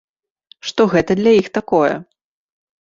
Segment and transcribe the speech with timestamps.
[0.69, 1.93] Што гэта для іх такое.